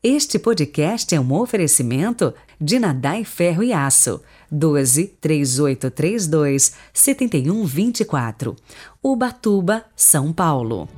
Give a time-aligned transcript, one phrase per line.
[0.00, 8.54] Este podcast é um oferecimento de Nadai Ferro e Aço, 12 3832 7124,
[9.02, 10.88] Ubatuba, São Paulo.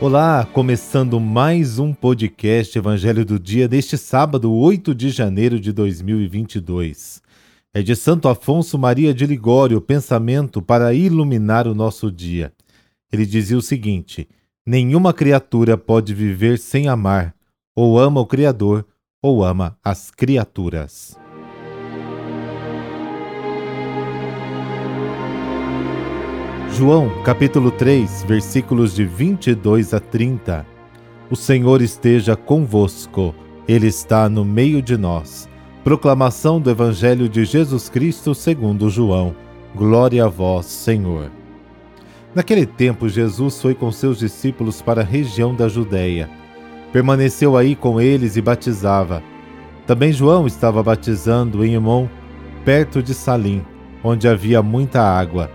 [0.00, 7.27] Olá, começando mais um podcast Evangelho do Dia deste sábado, 8 de janeiro de 2022.
[7.74, 12.50] É de Santo Afonso Maria de Ligório o pensamento para iluminar o nosso dia.
[13.12, 14.26] Ele dizia o seguinte:
[14.66, 17.34] Nenhuma criatura pode viver sem amar,
[17.76, 18.86] ou ama o Criador,
[19.22, 21.18] ou ama as criaturas.
[26.72, 30.64] João, capítulo 3, versículos de 22 a 30.
[31.30, 33.34] O Senhor esteja convosco,
[33.66, 35.48] Ele está no meio de nós.
[35.88, 39.34] Proclamação do Evangelho de Jesus Cristo segundo João.
[39.74, 41.30] Glória a vós, Senhor.
[42.34, 46.28] Naquele tempo, Jesus foi com seus discípulos para a região da Judéia.
[46.92, 49.22] Permaneceu aí com eles e batizava.
[49.86, 52.06] Também João estava batizando em Imon,
[52.66, 53.64] perto de Salim,
[54.04, 55.50] onde havia muita água.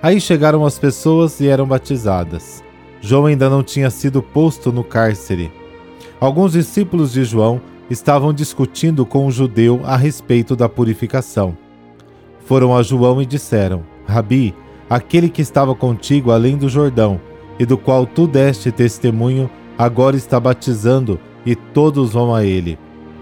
[0.00, 2.62] Aí chegaram as pessoas e eram batizadas.
[3.00, 5.50] João ainda não tinha sido posto no cárcere.
[6.20, 11.56] Alguns discípulos de João estavam discutindo com um judeu a respeito da purificação.
[12.44, 14.54] Foram a João e disseram: Rabi,
[14.88, 17.20] aquele que estava contigo além do Jordão,
[17.58, 22.78] e do qual tu deste testemunho, agora está batizando, e todos vão a ele.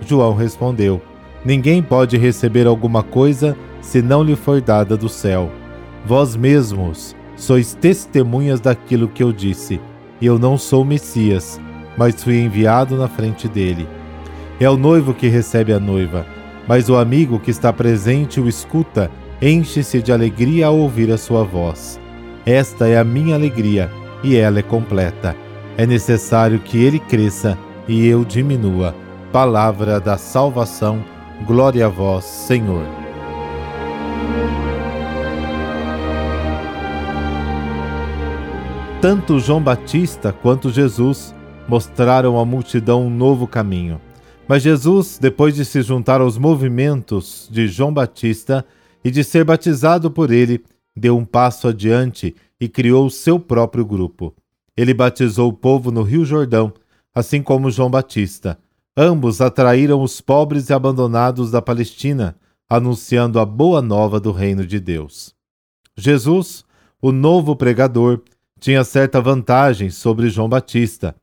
[0.00, 1.00] João respondeu:
[1.44, 5.50] Ninguém pode receber alguma coisa se não lhe for dada do céu.
[6.06, 9.80] Vós mesmos sois testemunhas daquilo que eu disse.
[10.22, 11.60] Eu não sou Messias,
[11.96, 13.86] mas fui enviado na frente dele.
[14.60, 16.24] É o noivo que recebe a noiva,
[16.68, 19.10] mas o amigo que está presente o escuta,
[19.42, 22.00] enche-se de alegria ao ouvir a sua voz.
[22.46, 23.90] Esta é a minha alegria,
[24.22, 25.36] e ela é completa.
[25.76, 28.94] É necessário que ele cresça e eu diminua.
[29.32, 31.04] Palavra da salvação,
[31.44, 32.86] glória a vós, Senhor.
[39.00, 41.34] Tanto João Batista quanto Jesus
[41.68, 44.00] mostraram à multidão um novo caminho.
[44.46, 48.64] Mas Jesus, depois de se juntar aos movimentos de João Batista
[49.02, 50.62] e de ser batizado por ele,
[50.94, 54.34] deu um passo adiante e criou seu próprio grupo.
[54.76, 56.72] Ele batizou o povo no Rio Jordão,
[57.14, 58.58] assim como João Batista.
[58.94, 62.36] Ambos atraíram os pobres e abandonados da Palestina,
[62.68, 65.34] anunciando a boa nova do reino de Deus.
[65.96, 66.64] Jesus,
[67.00, 68.20] o novo pregador,
[68.60, 71.14] tinha certa vantagem sobre João Batista.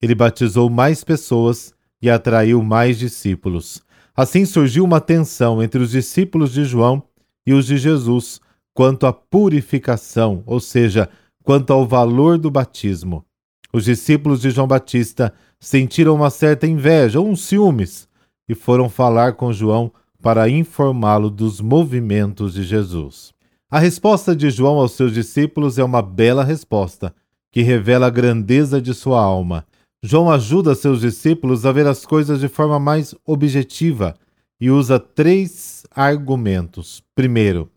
[0.00, 3.82] Ele batizou mais pessoas e atraiu mais discípulos.
[4.14, 7.02] Assim surgiu uma tensão entre os discípulos de João
[7.46, 8.40] e os de Jesus
[8.72, 11.08] quanto à purificação, ou seja,
[11.42, 13.24] quanto ao valor do batismo.
[13.72, 18.08] Os discípulos de João Batista sentiram uma certa inveja uns ciúmes
[18.48, 19.92] e foram falar com João
[20.22, 23.32] para informá-lo dos movimentos de Jesus.
[23.70, 27.14] A resposta de João aos seus discípulos é uma bela resposta,
[27.50, 29.66] que revela a grandeza de sua alma
[30.02, 34.16] João ajuda seus discípulos a ver as coisas de forma mais objetiva
[34.60, 37.02] e usa três argumentos.
[37.14, 37.70] Primeiro,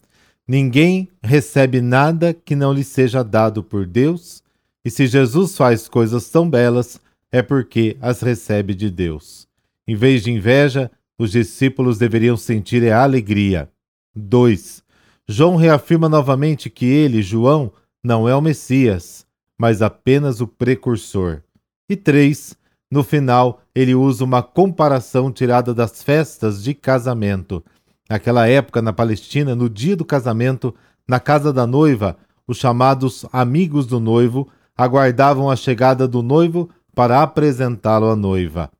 [0.47, 4.43] ninguém recebe nada que não lhe seja dado por Deus,
[4.83, 6.99] e se Jesus faz coisas tão belas,
[7.31, 9.47] é porque as recebe de Deus.
[9.87, 13.69] Em vez de inveja, os discípulos deveriam sentir a alegria.
[14.15, 14.83] 2.
[15.27, 17.71] João reafirma novamente que ele, João,
[18.03, 19.25] não é o Messias,
[19.57, 21.41] mas apenas o precursor.
[21.89, 22.55] E três,
[22.91, 27.63] no final, ele usa uma comparação tirada das festas de casamento.
[28.07, 30.73] Naquela época, na Palestina, no dia do casamento,
[31.07, 32.15] na casa da noiva,
[32.47, 34.47] os chamados amigos do noivo
[34.77, 38.71] aguardavam a chegada do noivo para apresentá-lo à noiva.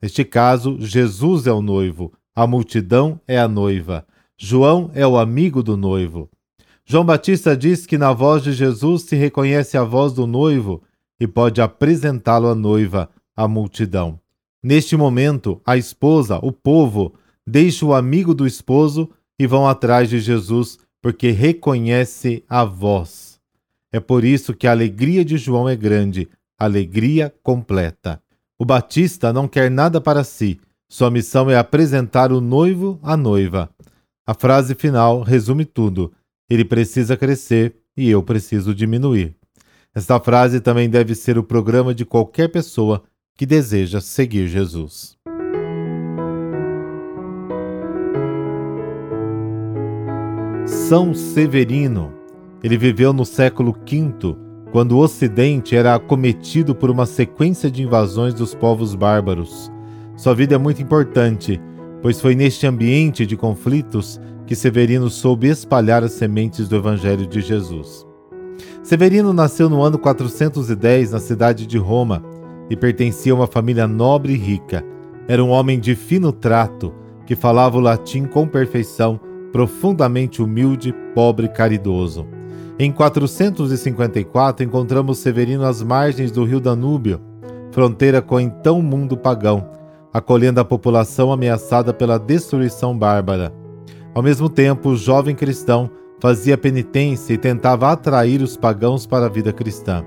[0.00, 4.06] Neste caso, Jesus é o noivo, a multidão é a noiva.
[4.36, 6.30] João é o amigo do noivo.
[6.86, 10.82] João Batista diz que na voz de Jesus se reconhece a voz do noivo
[11.20, 14.20] e pode apresentá-lo à noiva, à multidão.
[14.62, 17.14] Neste momento, a esposa, o povo,
[17.46, 23.38] deixa o amigo do esposo e vão atrás de Jesus porque reconhece a voz.
[23.92, 26.28] É por isso que a alegria de João é grande,
[26.58, 28.20] alegria completa.
[28.58, 30.60] O Batista não quer nada para si,
[30.90, 33.70] sua missão é apresentar o noivo à noiva.
[34.26, 36.12] A frase final resume tudo:
[36.48, 39.37] ele precisa crescer e eu preciso diminuir.
[39.98, 43.02] Esta frase também deve ser o programa de qualquer pessoa
[43.36, 45.18] que deseja seguir Jesus.
[50.64, 52.14] São Severino.
[52.62, 54.36] Ele viveu no século V,
[54.70, 59.68] quando o Ocidente era acometido por uma sequência de invasões dos povos bárbaros.
[60.16, 61.60] Sua vida é muito importante,
[62.00, 67.40] pois foi neste ambiente de conflitos que Severino soube espalhar as sementes do Evangelho de
[67.40, 68.07] Jesus.
[68.82, 72.22] Severino nasceu no ano 410 na cidade de Roma
[72.70, 74.84] e pertencia a uma família nobre e rica.
[75.26, 76.92] Era um homem de fino trato,
[77.26, 79.20] que falava o latim com perfeição,
[79.52, 82.26] profundamente humilde, pobre e caridoso.
[82.78, 87.20] Em 454 encontramos Severino às margens do rio Danúbio,
[87.72, 89.68] fronteira com o então mundo pagão,
[90.12, 93.52] acolhendo a população ameaçada pela destruição bárbara.
[94.14, 99.28] Ao mesmo tempo, o jovem cristão fazia penitência e tentava atrair os pagãos para a
[99.28, 100.04] vida cristã.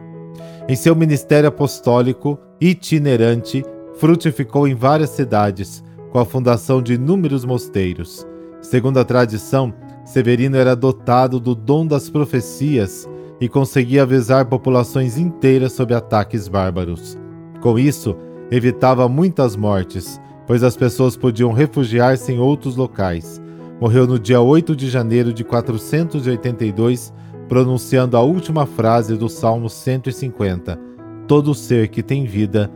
[0.68, 3.64] Em seu ministério apostólico itinerante,
[3.96, 8.28] frutificou em várias cidades, com a fundação de inúmeros mosteiros.
[8.62, 9.74] Segundo a tradição,
[10.06, 13.08] Severino era dotado do dom das profecias
[13.40, 17.18] e conseguia avisar populações inteiras sobre ataques bárbaros.
[17.62, 18.16] Com isso,
[18.52, 23.42] evitava muitas mortes, pois as pessoas podiam refugiar-se em outros locais.
[23.82, 27.12] Morreu no dia 8 de janeiro de 482,
[27.50, 30.80] pronunciando a última frase do Salmo 150:
[31.28, 32.72] Todo ser que tem vida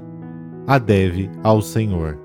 [0.66, 2.18] a deve ao Senhor.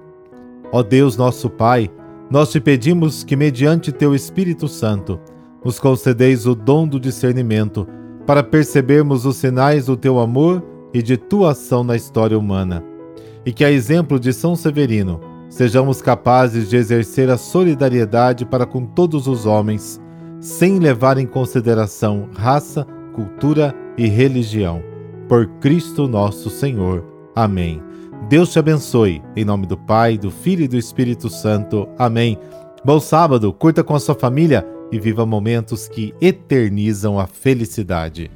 [0.73, 1.91] Ó Deus nosso Pai,
[2.31, 5.21] nós te pedimos que, mediante teu Espírito Santo,
[5.63, 7.87] nos concedeis o dom do discernimento
[8.27, 12.83] para percebermos os sinais do teu amor e de tua ação na história humana.
[13.45, 18.87] E que, a exemplo de São Severino, sejamos capazes de exercer a solidariedade para com
[18.87, 20.01] todos os homens,
[20.41, 24.83] sem levar em consideração raça, cultura e religião.
[25.29, 27.05] Por Cristo nosso Senhor.
[27.35, 27.83] Amém.
[28.29, 29.23] Deus te abençoe.
[29.37, 31.87] Em nome do Pai, do Filho e do Espírito Santo.
[31.99, 32.39] Amém.
[32.85, 38.31] Bom sábado, curta com a sua família e viva momentos que eternizam a felicidade.